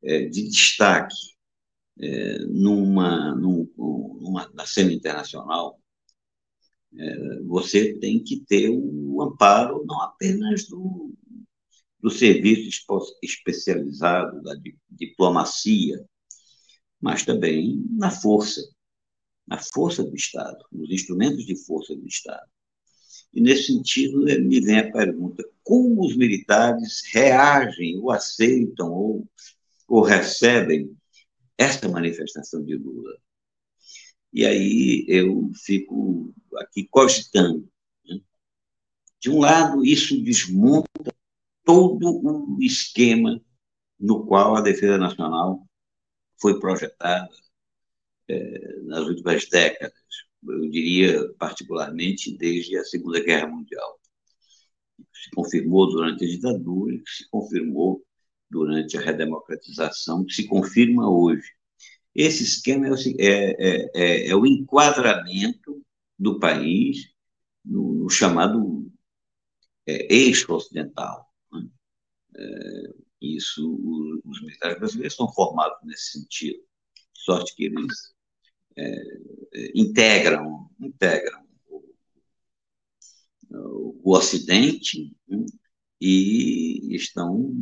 é, 0.04 0.26
de 0.26 0.50
destaque 0.50 1.16
é, 2.00 2.40
numa, 2.40 3.34
numa, 3.36 4.52
na 4.54 4.66
cena 4.66 4.92
internacional, 4.92 5.80
você 7.46 7.94
tem 8.00 8.24
que 8.24 8.40
ter 8.42 8.70
o 8.70 9.16
um 9.16 9.22
amparo 9.22 9.84
não 9.86 10.02
apenas 10.02 10.68
do, 10.68 11.14
do 12.00 12.10
serviço 12.10 12.70
especializado 13.22 14.42
da 14.42 14.56
diplomacia, 14.90 16.04
mas 17.02 17.24
também 17.24 17.84
na 17.92 18.12
força, 18.12 18.62
na 19.48 19.58
força 19.58 20.04
do 20.04 20.16
Estado, 20.16 20.64
nos 20.72 20.90
instrumentos 20.90 21.46
de 21.46 21.56
força 21.66 21.96
do 21.96 22.08
Estado. 22.08 22.50
E, 23.34 23.42
nesse 23.42 23.74
sentido, 23.74 24.22
me 24.22 24.62
vem 24.62 24.80
a 24.80 24.92
pergunta: 24.92 25.44
como 25.64 26.06
os 26.06 26.16
militares 26.16 27.04
reagem, 27.12 28.00
ou 28.00 28.12
aceitam, 28.12 28.92
ou, 28.92 29.28
ou 29.88 30.02
recebem 30.02 30.96
esta 31.58 31.88
manifestação 31.90 32.64
de 32.64 32.76
Lula? 32.76 33.18
E 34.36 34.46
aí 34.46 35.06
eu 35.08 35.50
fico 35.66 36.34
aqui 36.58 36.86
cogitando. 36.92 37.70
Né? 38.06 38.20
De 39.20 39.30
um 39.30 39.40
lado, 39.40 39.86
isso 39.86 40.22
desmonta 40.22 41.16
todo 41.64 42.56
o 42.56 42.62
esquema 42.62 43.42
no 43.98 44.26
qual 44.26 44.58
a 44.58 44.62
defesa 44.62 44.98
nacional 44.98 45.66
foi 46.38 46.60
projetada 46.60 47.30
é, 48.28 48.82
nas 48.84 49.08
últimas 49.08 49.48
décadas, 49.48 49.94
eu 50.48 50.70
diria 50.70 51.34
particularmente 51.40 52.36
desde 52.38 52.78
a 52.78 52.84
Segunda 52.84 53.24
Guerra 53.24 53.48
Mundial. 53.48 54.00
Se 55.14 55.32
confirmou 55.32 55.90
durante 55.90 56.26
a 56.26 56.28
ditadura, 56.28 57.02
se 57.06 57.28
confirmou 57.30 58.04
durante 58.50 58.98
a 58.98 59.02
redemocratização, 59.02 60.26
que 60.26 60.34
se 60.34 60.46
confirma 60.46 61.10
hoje. 61.10 61.50
Esse 62.16 62.44
esquema 62.44 62.88
é 62.88 62.92
o, 62.92 62.96
é, 63.20 63.90
é, 63.94 64.30
é 64.30 64.36
o 64.36 64.46
enquadramento 64.46 65.86
do 66.18 66.40
país 66.40 67.14
no, 67.64 67.94
no 67.94 68.10
chamado 68.10 68.90
é, 69.86 70.14
eixo 70.14 70.54
ocidental. 70.54 71.30
Né? 71.52 71.68
É, 72.38 72.94
isso, 73.22 74.22
os 74.24 74.42
militares 74.42 74.80
brasileiros 74.80 75.16
são 75.16 75.32
formados 75.34 75.78
nesse 75.84 76.20
sentido, 76.20 76.64
sorte 77.14 77.54
que 77.56 77.66
eles 77.66 78.14
é, 78.78 78.92
é 79.54 79.72
integram, 79.76 80.70
integram 80.80 81.46
o, 83.52 84.02
o 84.04 84.16
Ocidente 84.16 85.14
né? 85.28 85.46
e 86.00 86.96
estão 86.96 87.54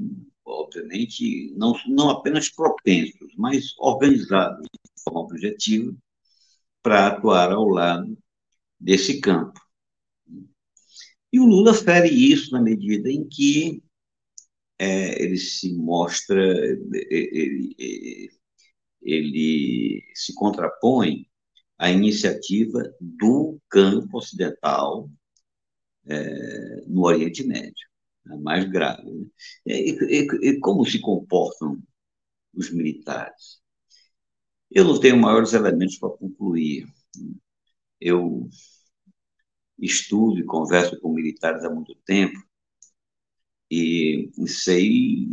obviamente, 0.45 1.53
não, 1.55 1.73
não 1.87 2.09
apenas 2.09 2.49
propensos, 2.49 3.33
mas 3.37 3.73
organizados 3.77 4.61
de 4.73 5.03
forma 5.03 5.21
objetiva 5.21 5.95
para 6.81 7.07
atuar 7.07 7.51
ao 7.51 7.67
lado 7.67 8.17
desse 8.79 9.21
campo. 9.21 9.59
E 11.31 11.39
o 11.39 11.45
Lula 11.45 11.73
fere 11.73 12.09
isso 12.09 12.51
na 12.51 12.61
medida 12.61 13.09
em 13.09 13.27
que 13.27 13.83
é, 14.77 15.21
ele 15.23 15.37
se 15.37 15.73
mostra, 15.73 16.41
ele, 17.09 17.75
ele, 19.01 20.03
se 20.13 20.33
contrapõe 20.35 21.27
à 21.77 21.89
iniciativa 21.91 22.83
do 22.99 23.59
campo 23.69 24.17
ocidental 24.17 25.09
é, 26.05 26.83
no 26.87 27.05
Oriente 27.05 27.43
Médio 27.43 27.92
a 28.27 28.37
mais 28.37 28.69
grave. 28.69 29.03
Né? 29.11 29.25
E, 29.65 29.91
e, 29.91 30.49
e, 30.49 30.59
como 30.59 30.85
se 30.85 30.99
comportam 30.99 31.81
os 32.53 32.71
militares? 32.71 33.61
Eu 34.71 34.85
não 34.85 34.99
tenho 34.99 35.17
maiores 35.17 35.53
elementos 35.53 35.97
para 35.97 36.09
concluir. 36.09 36.87
Eu 37.99 38.49
estudo 39.77 40.39
e 40.39 40.45
converso 40.45 40.99
com 40.99 41.13
militares 41.13 41.63
há 41.63 41.69
muito 41.69 41.95
tempo 42.05 42.37
e 43.69 44.31
sei, 44.47 45.27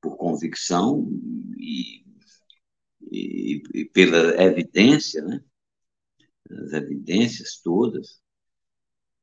por 0.00 0.16
convicção 0.16 1.08
e, 1.56 2.04
e, 3.10 3.62
e 3.74 3.84
pela 3.86 4.40
evidência, 4.42 5.22
né? 5.22 5.42
as 6.50 6.72
evidências 6.72 7.60
todas, 7.62 8.17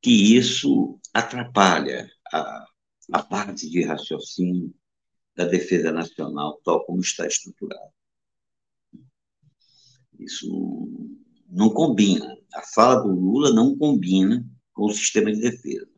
que 0.00 0.36
isso 0.36 0.98
atrapalha 1.12 2.10
a, 2.32 2.66
a 3.12 3.22
parte 3.22 3.68
de 3.68 3.84
raciocínio, 3.84 4.74
da 5.34 5.44
defesa 5.44 5.92
nacional, 5.92 6.60
tal 6.64 6.84
como 6.86 7.00
está 7.00 7.26
estruturado. 7.26 7.92
Isso 10.18 10.88
não 11.48 11.68
combina. 11.70 12.36
A 12.54 12.62
fala 12.62 13.02
do 13.02 13.08
Lula 13.10 13.52
não 13.52 13.76
combina 13.76 14.48
com 14.72 14.86
o 14.86 14.92
sistema 14.92 15.30
de 15.30 15.40
defesa. 15.40 15.88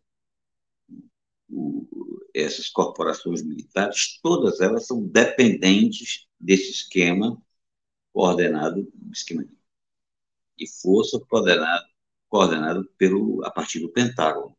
O, 1.49 1.87
essas 2.35 2.69
corporações 2.69 3.43
militares, 3.43 4.19
todas 4.23 4.61
elas 4.61 4.87
são 4.87 5.07
dependentes 5.07 6.27
desse 6.39 6.71
esquema 6.71 7.41
coordenado, 8.13 8.91
esquema 9.13 9.45
de 10.57 10.67
força 10.81 11.21
coordenado, 11.29 11.88
coordenado 12.29 12.89
pelo, 12.97 13.45
a 13.45 13.51
partir 13.51 13.81
do 13.81 13.91
Pentágono. 13.91 14.57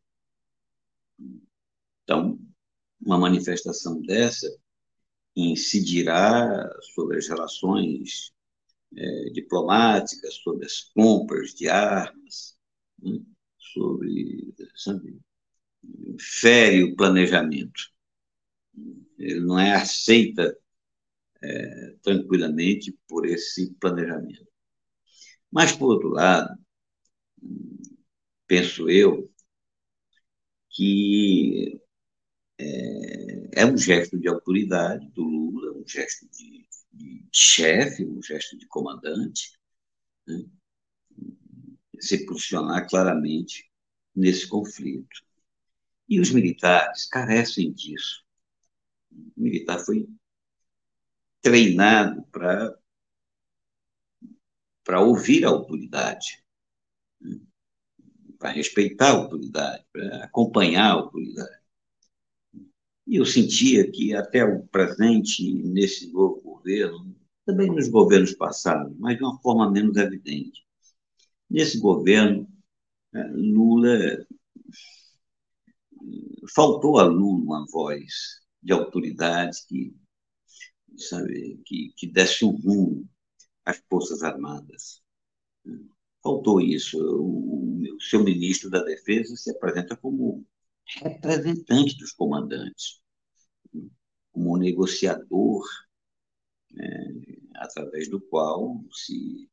Então, 2.02 2.38
uma 3.00 3.18
manifestação 3.18 4.00
dessa 4.02 4.48
incidirá 5.36 6.68
sobre 6.94 7.18
as 7.18 7.28
relações 7.28 8.32
é, 8.96 9.30
diplomáticas, 9.30 10.34
sobre 10.34 10.66
as 10.66 10.80
compras 10.80 11.54
de 11.54 11.68
armas, 11.68 12.58
né? 12.98 13.20
sobre, 13.58 14.52
sabe, 14.74 15.20
fere 16.18 16.84
o 16.84 16.96
planejamento. 16.96 17.90
Ele 19.18 19.40
não 19.40 19.58
é 19.58 19.74
aceita 19.74 20.56
é, 21.42 21.96
tranquilamente 22.02 22.96
por 23.08 23.26
esse 23.26 23.72
planejamento. 23.74 24.46
Mas, 25.50 25.72
por 25.72 25.92
outro 25.94 26.10
lado, 26.10 26.58
penso 28.46 28.88
eu 28.88 29.30
que 30.68 31.80
é, 32.58 33.62
é 33.62 33.66
um 33.66 33.76
gesto 33.76 34.18
de 34.18 34.28
autoridade 34.28 35.08
do 35.10 35.22
Lula, 35.22 35.72
um 35.76 35.86
gesto 35.86 36.28
de, 36.30 36.68
de 36.92 37.28
chefe, 37.32 38.04
um 38.04 38.22
gesto 38.22 38.56
de 38.56 38.66
comandante, 38.66 39.58
né? 40.26 40.44
se 42.00 42.24
posicionar 42.24 42.88
claramente 42.88 43.70
nesse 44.14 44.46
conflito. 44.48 45.22
E 46.08 46.18
os 46.18 46.30
militares 46.30 47.06
carecem 47.06 47.72
disso. 47.72 48.24
O 49.36 49.42
militar 49.42 49.78
foi 49.78 50.08
treinado 51.42 52.22
para 52.32 52.76
para 54.82 55.00
ouvir 55.00 55.44
a 55.44 55.48
autoridade? 55.48 56.39
Para 58.38 58.50
respeitar 58.50 59.08
a 59.10 59.16
autoridade, 59.16 59.84
para 59.92 60.24
acompanhar 60.24 60.86
a 60.86 60.92
autoridade. 60.94 61.60
E 63.06 63.16
eu 63.16 63.26
sentia 63.26 63.90
que 63.90 64.14
até 64.14 64.44
o 64.44 64.66
presente, 64.68 65.52
nesse 65.52 66.10
novo 66.12 66.40
governo, 66.40 67.14
também 67.44 67.68
nos 67.68 67.88
governos 67.88 68.32
passados, 68.34 68.96
mas 68.98 69.16
de 69.18 69.24
uma 69.24 69.38
forma 69.40 69.70
menos 69.70 69.96
evidente. 69.96 70.64
Nesse 71.48 71.78
governo, 71.80 72.48
eh, 73.14 73.28
Lula 73.32 74.24
faltou 76.54 76.98
a 76.98 77.04
Lula 77.04 77.42
uma 77.42 77.66
voz 77.70 78.40
de 78.62 78.72
autoridade 78.72 79.58
que, 79.66 79.94
sabe, 80.96 81.60
que, 81.66 81.92
que 81.96 82.06
desse 82.06 82.44
um 82.44 82.50
rumo 82.50 83.08
às 83.64 83.82
Forças 83.88 84.22
Armadas. 84.22 85.02
Faltou 86.22 86.60
isso. 86.60 86.98
O, 86.98 87.96
o 87.96 88.00
seu 88.00 88.22
ministro 88.22 88.70
da 88.70 88.82
Defesa 88.82 89.36
se 89.36 89.50
apresenta 89.50 89.96
como 89.96 90.46
representante 91.02 91.96
dos 91.96 92.12
comandantes, 92.12 93.00
como 94.32 94.56
negociador, 94.56 95.64
né, 96.70 97.14
através 97.56 98.08
do 98.08 98.20
qual 98.20 98.82
se 98.92 99.48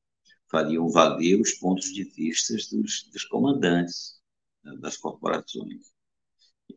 fariam 0.50 0.90
valer 0.90 1.40
os 1.40 1.54
pontos 1.54 1.94
de 1.94 2.04
vista 2.04 2.54
dos, 2.54 3.10
dos 3.12 3.24
comandantes 3.26 4.20
né, 4.64 4.76
das 4.78 4.98
corporações 4.98 5.92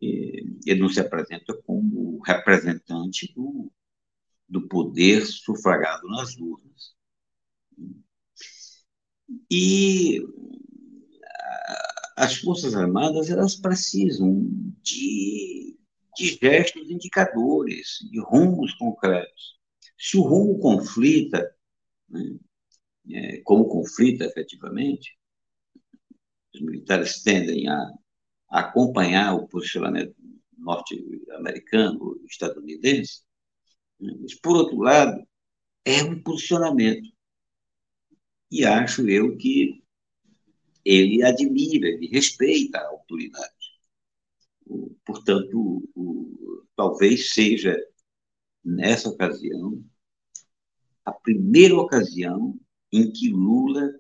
ele 0.01 0.81
não 0.81 0.89
se 0.89 1.01
apresenta 1.01 1.55
como 1.63 2.21
representante 2.21 3.33
do, 3.35 3.71
do 4.49 4.69
poder 4.69 5.27
sufragado 5.27 6.07
nas 6.09 6.37
urnas. 6.37 6.95
E 9.51 10.21
as 12.17 12.37
Forças 12.37 12.75
Armadas 12.75 13.31
elas 13.31 13.55
precisam 13.55 14.47
de, 14.83 15.77
de 16.17 16.39
gestos 16.41 16.91
indicadores, 16.91 17.99
de 18.11 18.21
rumos 18.21 18.75
concretos. 18.75 19.59
Se 19.99 20.17
o 20.17 20.23
rumo 20.23 20.59
conflita, 20.59 21.51
né, 22.09 22.39
é, 23.11 23.41
como 23.43 23.67
conflita 23.67 24.25
efetivamente, 24.25 25.17
os 26.55 26.61
militares 26.61 27.23
tendem 27.23 27.69
a 27.69 27.91
acompanhar 28.51 29.35
o 29.35 29.49
posicionamento 29.49 30.15
norte-americano, 30.59 32.21
estadunidense, 32.27 33.23
mas, 33.99 34.35
por 34.41 34.57
outro 34.57 34.79
lado, 34.79 35.27
é 35.85 36.03
um 36.03 36.23
posicionamento. 36.23 37.09
E 38.51 38.65
acho 38.65 39.09
eu 39.09 39.37
que 39.37 39.83
ele 40.85 41.23
admira, 41.23 41.89
ele 41.89 42.09
respeita 42.09 42.79
a 42.79 42.89
autoridade. 42.89 43.79
Portanto, 45.05 45.89
o, 45.95 46.65
talvez 46.77 47.33
seja, 47.33 47.77
nessa 48.65 49.09
ocasião, 49.09 49.83
a 51.05 51.13
primeira 51.13 51.77
ocasião 51.77 52.59
em 52.93 53.13
que 53.13 53.29
Lula 53.29 53.93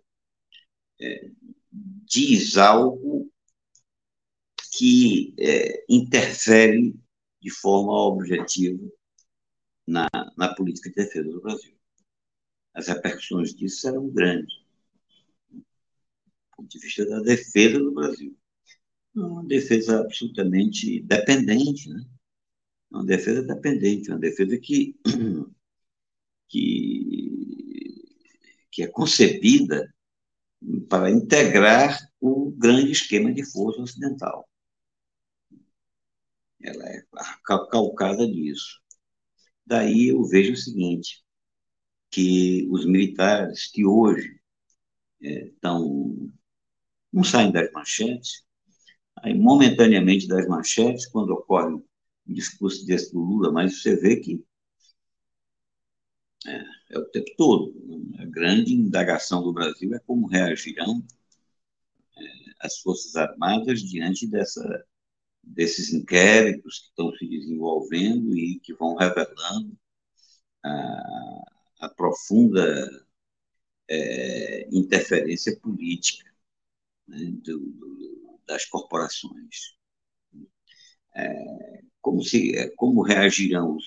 é, 1.00 1.30
diz 1.70 2.56
algo 2.56 3.30
que 4.72 5.34
é, 5.38 5.84
interfere 5.88 6.94
de 7.40 7.50
forma 7.50 7.92
objetiva 7.92 8.90
na, 9.86 10.08
na 10.36 10.54
política 10.54 10.88
de 10.90 10.96
defesa 10.96 11.28
do 11.28 11.40
Brasil. 11.40 11.79
As 12.74 12.86
repercussões 12.88 13.54
disso 13.54 13.80
serão 13.80 14.08
grandes, 14.08 14.54
do 15.50 15.64
ponto 16.56 16.68
de 16.68 16.78
vista 16.78 17.04
da 17.06 17.20
defesa 17.20 17.78
do 17.78 17.92
Brasil. 17.92 18.36
Uma 19.14 19.44
defesa 19.44 20.00
absolutamente 20.00 21.00
dependente, 21.02 21.88
né? 21.88 22.04
Uma 22.90 23.04
defesa 23.04 23.42
dependente, 23.42 24.10
uma 24.10 24.18
defesa 24.18 24.56
que, 24.58 24.96
que, 26.48 28.04
que 28.70 28.82
é 28.84 28.86
concebida 28.86 29.92
para 30.88 31.10
integrar 31.10 31.98
o 32.20 32.50
grande 32.52 32.92
esquema 32.92 33.32
de 33.32 33.44
força 33.44 33.80
ocidental 33.82 34.48
ela 36.62 36.88
é 36.88 37.02
calcada 37.44 38.26
nisso. 38.26 38.80
Daí 39.64 40.08
eu 40.08 40.24
vejo 40.24 40.52
o 40.52 40.56
seguinte, 40.56 41.22
que 42.10 42.68
os 42.70 42.84
militares 42.84 43.70
que 43.70 43.84
hoje 43.84 44.40
estão 45.20 46.16
é, 46.18 46.40
não 47.12 47.24
saem 47.24 47.52
das 47.52 47.70
manchetes, 47.72 48.44
aí 49.16 49.34
momentaneamente 49.34 50.26
das 50.26 50.46
manchetes, 50.48 51.06
quando 51.06 51.30
ocorre 51.30 51.74
um 51.74 51.84
discurso 52.26 52.84
desse 52.86 53.12
do 53.12 53.20
Lula, 53.20 53.52
mas 53.52 53.80
você 53.82 53.96
vê 53.96 54.16
que 54.16 54.42
é, 56.46 56.64
é, 56.90 56.98
o 56.98 57.04
tempo 57.06 57.30
todo. 57.36 57.74
A 58.18 58.24
grande 58.24 58.72
indagação 58.72 59.42
do 59.42 59.52
Brasil 59.52 59.94
é 59.94 59.98
como 60.00 60.26
reagirão 60.26 61.04
é, 62.16 62.22
as 62.60 62.78
Forças 62.78 63.16
Armadas 63.16 63.80
diante 63.82 64.26
dessa 64.26 64.84
desses 65.42 65.92
inquéritos 65.92 66.80
que 66.80 66.86
estão 66.88 67.10
se 67.16 67.26
desenvolvendo 67.26 68.36
e 68.36 68.60
que 68.60 68.74
vão 68.74 68.94
revelando 68.94 69.76
a 71.80 71.88
profunda 71.88 73.06
é, 73.88 74.68
interferência 74.70 75.58
política 75.60 76.30
né, 77.08 77.18
do, 77.42 77.58
do, 77.58 78.40
das 78.46 78.64
corporações. 78.66 79.76
É, 81.16 81.82
como, 82.00 82.22
se, 82.22 82.56
é, 82.56 82.68
como 82.76 83.02
reagirão 83.02 83.76
os, 83.76 83.84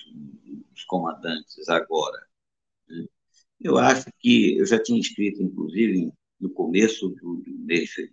os 0.74 0.84
comandantes 0.84 1.68
agora? 1.68 2.26
Né? 2.88 3.06
Eu 3.60 3.78
acho 3.78 4.06
que 4.18 4.58
eu 4.58 4.66
já 4.66 4.82
tinha 4.82 5.00
escrito, 5.00 5.42
inclusive, 5.42 6.12
no 6.40 6.50
começo 6.50 7.08
do, 7.10 7.36
do 7.36 7.58
mês 7.60 7.90
de 7.90 8.10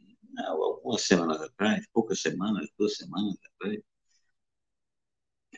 algumas 0.48 1.02
semanas 1.02 1.42
atrás, 1.42 1.86
poucas 1.94 2.22
semanas, 2.22 2.70
duas 2.78 2.96
semanas 2.96 3.36
atrás, 3.56 3.82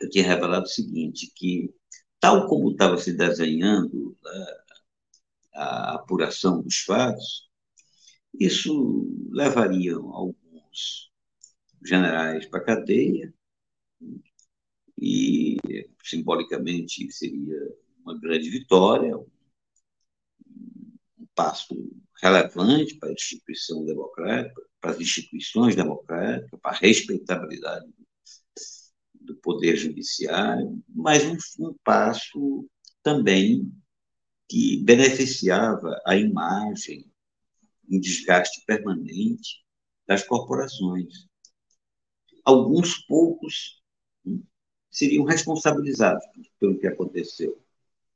eu 0.02 0.10
tinha 0.10 0.28
revelado 0.28 0.66
o 0.66 0.70
seguinte, 0.70 1.32
que 1.36 1.74
tal 2.24 2.48
como 2.48 2.72
estava 2.72 2.98
se 2.98 3.12
desenhando 3.12 4.18
a, 5.54 5.56
a 5.56 5.96
apuração 5.96 6.62
dos 6.62 6.78
fatos, 6.78 7.50
isso 8.40 9.10
levaria 9.30 9.96
alguns 9.96 11.12
generais 11.86 12.46
para 12.46 12.62
a 12.62 12.64
cadeia, 12.64 13.34
e 14.98 15.58
simbolicamente 16.02 17.12
seria 17.12 17.60
uma 18.00 18.18
grande 18.18 18.50
vitória, 18.50 19.18
um 19.18 19.28
passo 21.36 21.76
relevante 22.22 22.96
para 23.00 23.10
a 23.10 23.14
instituição 23.14 23.84
democrática, 23.84 24.62
para 24.80 24.92
as 24.92 25.02
instituições 25.02 25.76
democráticas, 25.76 26.58
para 26.62 26.72
a 26.72 26.80
respeitabilidade 26.80 27.94
do 29.24 29.36
poder 29.38 29.76
judiciário, 29.76 30.82
mas 30.88 31.24
um, 31.26 31.68
um 31.68 31.76
passo 31.84 32.68
também 33.02 33.72
que 34.48 34.78
beneficiava 34.84 36.00
a 36.06 36.16
imagem, 36.16 37.12
um 37.90 38.00
desgaste 38.00 38.64
permanente 38.66 39.64
das 40.08 40.24
corporações. 40.24 41.28
Alguns 42.46 42.98
poucos 43.06 43.82
hum, 44.26 44.44
seriam 44.92 45.24
responsabilizados 45.24 46.26
pelo 46.60 46.78
que 46.78 46.88
aconteceu. 46.88 47.62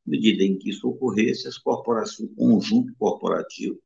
À 0.06 0.10
medida 0.10 0.44
em 0.44 0.58
que 0.58 0.70
isso 0.70 0.88
ocorresse, 0.88 1.48
as 1.48 1.58
corporações, 1.58 2.30
o 2.32 2.36
conjunto 2.36 2.94
corporativo 2.98 3.82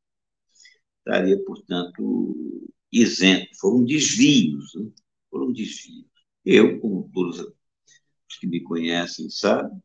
estaria, 0.98 1.42
portanto, 1.44 2.68
isento. 2.92 3.56
Foram 3.58 3.84
desvios, 3.84 4.74
né? 4.74 4.90
foram 5.30 5.52
desvios. 5.52 6.11
Eu, 6.44 6.80
como 6.80 7.10
todos 7.12 7.38
os 7.40 8.38
que 8.38 8.46
me 8.46 8.62
conhecem 8.62 9.30
sabem, 9.30 9.80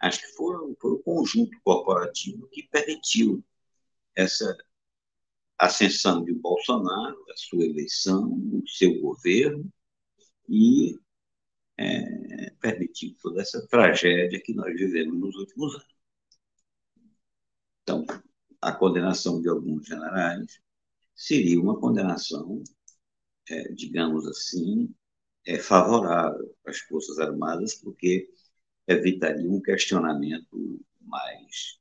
acho 0.00 0.20
que 0.20 0.32
foi 0.36 0.56
o 0.56 0.98
conjunto 0.98 1.58
corporativo 1.62 2.48
que 2.48 2.68
permitiu 2.68 3.44
essa 4.14 4.56
ascensão 5.58 6.24
de 6.24 6.32
Bolsonaro, 6.34 7.24
a 7.30 7.36
sua 7.36 7.64
eleição, 7.64 8.30
o 8.30 8.66
seu 8.68 9.00
governo, 9.00 9.70
e 10.48 10.98
é, 11.78 12.50
permitiu 12.60 13.14
toda 13.22 13.42
essa 13.42 13.66
tragédia 13.68 14.40
que 14.42 14.54
nós 14.54 14.74
vivemos 14.74 15.18
nos 15.18 15.36
últimos 15.36 15.74
anos. 15.74 15.96
Então, 17.82 18.04
a 18.60 18.72
condenação 18.72 19.40
de 19.40 19.48
alguns 19.48 19.86
generais 19.86 20.60
seria 21.14 21.60
uma 21.60 21.78
condenação, 21.78 22.62
é, 23.48 23.72
digamos 23.72 24.26
assim, 24.26 24.94
é 25.46 25.58
favorável 25.58 26.54
às 26.66 26.78
Forças 26.80 27.18
Armadas, 27.18 27.74
porque 27.76 28.28
evitaria 28.86 29.48
um 29.48 29.62
questionamento 29.62 30.84
mais, 31.00 31.78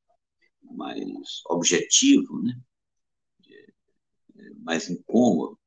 mais 0.62 1.42
objetivo, 1.48 2.42
né? 2.44 2.60
mais 4.60 4.90
incômodo 4.90 5.60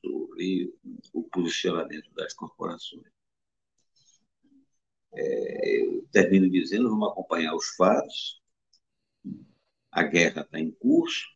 sobre 0.00 0.72
o 1.12 1.22
posicionamento 1.24 2.12
das 2.14 2.32
corporações. 2.34 3.06
É, 5.14 5.82
eu 5.82 6.06
termino 6.10 6.48
dizendo, 6.50 6.88
vamos 6.88 7.10
acompanhar 7.10 7.54
os 7.54 7.68
fatos. 7.76 8.40
A 9.90 10.04
guerra 10.04 10.42
está 10.42 10.58
em 10.58 10.70
curso, 10.70 11.26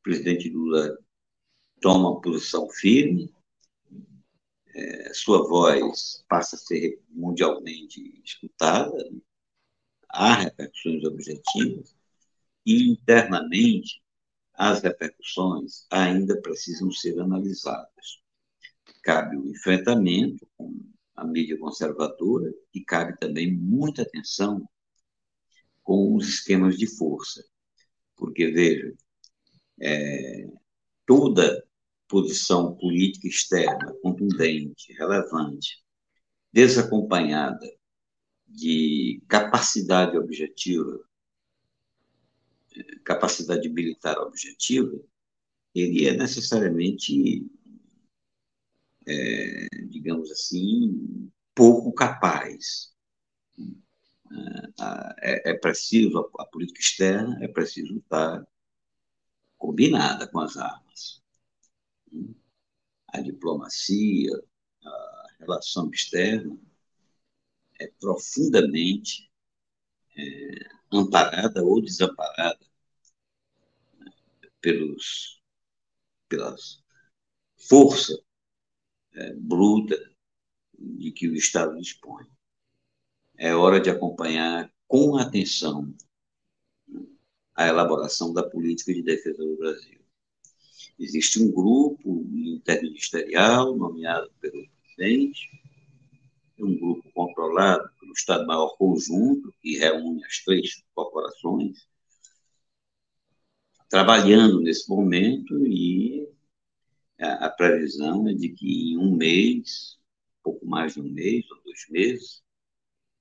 o 0.00 0.02
presidente 0.02 0.50
Lula 0.50 0.98
toma 1.80 2.10
uma 2.10 2.20
posição 2.20 2.68
firme, 2.68 3.32
é, 4.76 5.14
sua 5.14 5.48
voz 5.48 6.22
passa 6.28 6.56
a 6.56 6.58
ser 6.58 7.02
mundialmente 7.08 8.20
escutada, 8.22 9.10
há 10.10 10.34
repercussões 10.34 11.02
objetivas, 11.02 11.96
e 12.64 12.90
internamente 12.90 14.02
as 14.52 14.82
repercussões 14.82 15.86
ainda 15.90 16.40
precisam 16.42 16.90
ser 16.90 17.18
analisadas. 17.18 18.20
Cabe 19.02 19.36
o 19.36 19.46
enfrentamento 19.46 20.46
com 20.58 20.78
a 21.14 21.24
mídia 21.24 21.58
conservadora 21.58 22.52
e 22.74 22.84
cabe 22.84 23.16
também 23.18 23.50
muita 23.50 24.02
atenção 24.02 24.68
com 25.82 26.16
os 26.16 26.28
esquemas 26.28 26.76
de 26.76 26.86
força, 26.86 27.42
porque, 28.14 28.48
veja, 28.50 28.94
é, 29.80 30.50
toda 31.06 31.65
posição 32.08 32.74
política 32.76 33.26
externa 33.28 33.94
contundente, 34.02 34.92
relevante, 34.92 35.82
desacompanhada 36.52 37.66
de 38.46 39.22
capacidade 39.28 40.16
objetiva, 40.16 41.00
capacidade 43.04 43.68
militar 43.68 44.18
objetiva, 44.18 44.98
ele 45.74 46.06
é 46.06 46.16
necessariamente, 46.16 47.46
é, 49.06 49.66
digamos 49.88 50.30
assim, 50.30 51.30
pouco 51.54 51.92
capaz. 51.92 52.94
É, 55.20 55.50
é 55.50 55.54
preciso, 55.54 56.30
a 56.38 56.44
política 56.46 56.80
externa 56.80 57.38
é 57.42 57.48
preciso 57.48 57.98
estar 57.98 58.46
combinada 59.56 60.26
com 60.28 60.40
as 60.40 60.56
armas 60.56 61.25
a 63.08 63.20
diplomacia, 63.20 64.32
a 64.84 65.26
relação 65.38 65.90
externa 65.90 66.58
é 67.78 67.86
profundamente 68.00 69.30
é, 70.16 70.68
amparada 70.92 71.62
ou 71.62 71.82
desamparada 71.82 72.64
né, 73.98 74.10
pelos, 74.60 75.42
pelas 76.28 76.82
força 77.56 78.18
é, 79.14 79.32
bruta 79.34 79.96
de 80.78 81.10
que 81.12 81.28
o 81.28 81.34
Estado 81.34 81.78
dispõe. 81.78 82.26
É 83.36 83.54
hora 83.54 83.80
de 83.80 83.90
acompanhar 83.90 84.72
com 84.86 85.16
atenção 85.16 85.94
a 87.54 87.66
elaboração 87.66 88.32
da 88.32 88.48
política 88.48 88.92
de 88.92 89.02
defesa 89.02 89.42
do 89.42 89.56
Brasil. 89.56 89.95
Existe 90.98 91.42
um 91.42 91.50
grupo 91.50 92.26
interministerial 92.32 93.76
nomeado 93.76 94.30
pelo 94.40 94.66
presidente, 94.68 95.50
um 96.58 96.74
grupo 96.78 97.10
controlado 97.12 97.90
pelo 98.00 98.12
Estado-Maior 98.12 98.76
Conjunto, 98.78 99.52
que 99.60 99.76
reúne 99.76 100.24
as 100.24 100.38
três 100.42 100.82
corporações, 100.94 101.86
trabalhando 103.90 104.60
nesse 104.60 104.88
momento 104.88 105.66
e 105.66 106.26
a, 107.20 107.46
a 107.46 107.50
previsão 107.50 108.26
é 108.28 108.32
de 108.32 108.48
que 108.48 108.92
em 108.92 108.98
um 108.98 109.14
mês, 109.14 109.98
pouco 110.42 110.66
mais 110.66 110.94
de 110.94 111.00
um 111.00 111.10
mês 111.10 111.44
ou 111.50 111.62
dois 111.62 111.86
meses, 111.90 112.42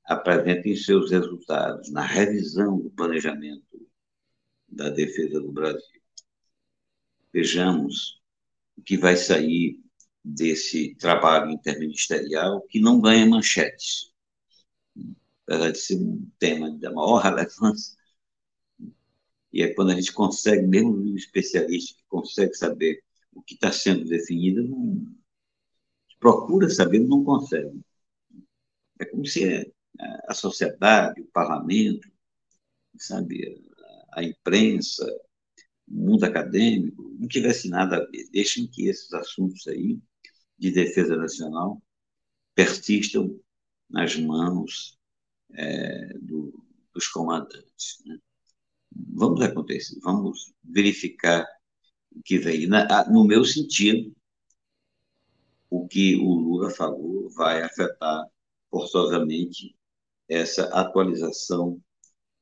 apresentem 0.05 0.75
seus 0.77 1.11
resultados 1.11 1.91
na 1.91 2.01
revisão 2.01 2.79
do 2.79 2.89
planejamento 2.91 3.85
da 4.67 4.89
defesa 4.89 5.41
do 5.41 5.51
Brasil 5.51 6.04
vejamos 7.35 8.21
o 8.77 8.81
que 8.81 8.97
vai 8.97 9.17
sair 9.17 9.77
desse 10.23 10.95
trabalho 10.95 11.51
interministerial 11.51 12.61
que 12.61 12.79
não 12.79 13.01
ganha 13.01 13.25
manchetes. 13.25 14.13
Apesar 15.43 15.71
de 15.71 15.77
ser 15.77 15.95
um 15.97 16.31
tema 16.39 16.71
da 16.79 16.93
maior 16.93 17.19
relevância, 17.21 17.93
e 19.51 19.61
é 19.61 19.73
quando 19.73 19.91
a 19.91 19.95
gente 19.95 20.13
consegue, 20.13 20.65
mesmo 20.65 20.95
um 20.95 21.15
especialista 21.15 21.97
que 21.97 22.05
consegue 22.07 22.53
saber 22.53 23.03
o 23.33 23.41
que 23.41 23.55
está 23.55 23.69
sendo 23.69 24.05
definido, 24.05 24.63
não, 24.63 25.05
procura 26.17 26.69
saber, 26.69 26.99
não 26.99 27.21
consegue. 27.25 27.81
É 28.97 29.03
como 29.03 29.25
se 29.25 29.73
a 30.25 30.33
sociedade, 30.33 31.19
o 31.19 31.27
parlamento, 31.27 32.09
sabe, 32.97 33.61
a 34.13 34.23
imprensa, 34.23 35.05
mundo 35.87 36.23
acadêmico, 36.23 37.15
não 37.19 37.27
tivesse 37.27 37.69
nada 37.69 37.97
a 37.97 38.05
ver. 38.05 38.27
Deixem 38.31 38.67
que 38.67 38.87
esses 38.87 39.13
assuntos 39.13 39.67
aí 39.67 39.99
de 40.57 40.71
defesa 40.71 41.15
nacional 41.15 41.81
persistam 42.53 43.39
nas 43.89 44.15
mãos 44.15 44.97
é, 45.53 46.17
do, 46.19 46.63
dos 46.93 47.07
comandantes. 47.07 48.01
Né? 48.05 48.17
Vamos 48.91 49.41
acontecer, 49.41 49.99
vamos 50.01 50.53
verificar 50.63 51.45
o 52.11 52.21
que 52.23 52.37
vem. 52.37 52.67
Na, 52.67 53.09
no 53.09 53.25
meu 53.25 53.43
sentido, 53.43 54.15
o 55.69 55.87
que 55.87 56.15
o 56.15 56.33
Lula 56.33 56.69
falou 56.69 57.29
vai 57.29 57.61
afetar 57.61 58.25
forçosamente 58.69 59.75
essa 60.27 60.65
atualização 60.73 61.81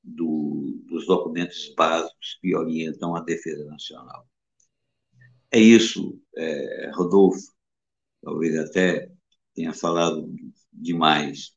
do, 0.04 0.84
dos 0.86 1.08
documentos 1.08 1.74
básicos 1.76 2.38
que 2.42 2.56
orientam 2.56 3.16
a 3.16 3.22
defesa 3.22 3.64
nacional. 3.66 4.28
É 5.52 5.60
isso, 5.60 6.20
é, 6.36 6.92
Rodolfo. 6.94 7.54
Talvez 8.22 8.58
até 8.58 9.10
tenha 9.54 9.74
falado 9.74 10.34
demais, 10.72 11.54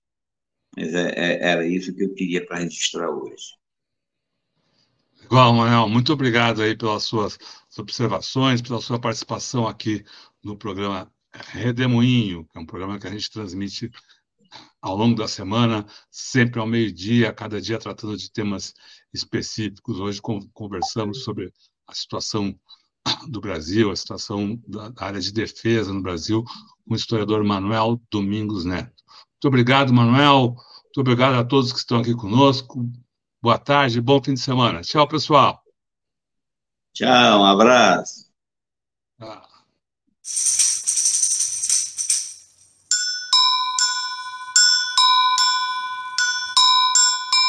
mas 0.76 0.94
é, 0.94 1.12
é, 1.16 1.48
era 1.50 1.66
isso 1.66 1.94
que 1.94 2.04
eu 2.04 2.14
queria 2.14 2.44
para 2.44 2.58
registrar 2.58 3.10
hoje. 3.10 3.56
Igual, 5.24 5.54
Manuel, 5.54 5.88
muito 5.88 6.12
obrigado 6.12 6.62
aí 6.62 6.76
pelas 6.76 7.04
suas 7.04 7.38
observações, 7.78 8.62
pela 8.62 8.80
sua 8.80 9.00
participação 9.00 9.66
aqui 9.66 10.04
no 10.42 10.56
programa 10.56 11.10
Redemoinho, 11.32 12.44
que 12.44 12.58
é 12.58 12.60
um 12.60 12.66
programa 12.66 12.98
que 12.98 13.06
a 13.06 13.10
gente 13.10 13.30
transmite 13.30 13.90
ao 14.80 14.96
longo 14.96 15.16
da 15.16 15.26
semana, 15.26 15.86
sempre 16.10 16.60
ao 16.60 16.66
meio-dia, 16.66 17.32
cada 17.32 17.60
dia 17.60 17.78
tratando 17.78 18.16
de 18.16 18.30
temas 18.30 18.72
específicos. 19.12 19.98
Hoje 19.98 20.20
conversamos 20.52 21.24
sobre 21.24 21.52
a 21.86 21.94
situação 21.94 22.58
do 23.28 23.40
Brasil, 23.40 23.90
a 23.90 23.96
situação 23.96 24.60
da 24.66 24.92
área 24.96 25.20
de 25.20 25.32
defesa 25.32 25.92
no 25.92 26.02
Brasil, 26.02 26.44
com 26.86 26.94
o 26.94 26.96
historiador 26.96 27.42
Manuel 27.44 28.00
Domingos 28.10 28.64
Neto. 28.64 29.04
Muito 29.32 29.48
obrigado, 29.48 29.92
Manuel. 29.92 30.56
Muito 30.84 31.00
obrigado 31.00 31.34
a 31.34 31.44
todos 31.44 31.72
que 31.72 31.78
estão 31.78 31.98
aqui 31.98 32.14
conosco. 32.14 32.88
Boa 33.42 33.58
tarde, 33.58 34.00
bom 34.00 34.22
fim 34.22 34.34
de 34.34 34.40
semana. 34.40 34.80
Tchau, 34.80 35.06
pessoal. 35.06 35.62
Tchau, 36.94 37.40
um 37.40 37.44
abraço. 37.44 38.26
Ah. 39.20 39.46